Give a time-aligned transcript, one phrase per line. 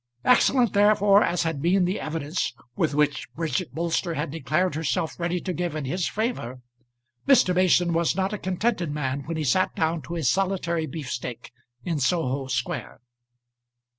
[0.25, 5.39] Excellent, therefore, as had been the evidence with which Bridget Bolster had declared herself ready
[5.41, 6.59] to give in his favour,
[7.27, 7.53] Mr.
[7.53, 11.51] Mason was not a contented man when he sat down to his solitary beefsteak
[11.83, 12.99] in Soho Square.